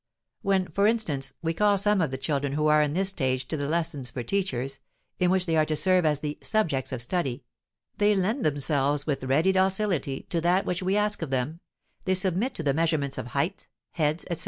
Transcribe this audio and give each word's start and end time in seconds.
When, 0.41 0.67
for 0.67 0.87
instance, 0.87 1.31
we 1.43 1.53
call 1.53 1.77
some 1.77 2.01
of 2.01 2.09
the 2.09 2.17
children 2.17 2.53
who 2.53 2.65
are 2.65 2.81
in 2.81 2.93
this 2.93 3.09
stage 3.09 3.47
to 3.49 3.55
the 3.55 3.67
lessons 3.69 4.09
for 4.09 4.23
teachers, 4.23 4.79
in 5.19 5.29
which 5.29 5.45
they 5.45 5.55
are 5.55 5.65
to 5.67 5.75
serve 5.75 6.07
as 6.07 6.21
the 6.21 6.39
"subjects 6.41 6.91
of 6.91 7.03
study," 7.03 7.43
they 7.99 8.15
lend 8.15 8.43
themselves 8.43 9.05
with 9.05 9.23
ready 9.23 9.51
docility 9.51 10.21
to 10.31 10.41
that 10.41 10.65
which 10.65 10.81
we 10.81 10.97
ask 10.97 11.21
of 11.21 11.29
them, 11.29 11.59
they 12.05 12.15
submit 12.15 12.55
to 12.55 12.63
the 12.63 12.73
measurements 12.73 13.19
of 13.19 13.27
height, 13.27 13.67
heads, 13.91 14.23
etc. 14.31 14.39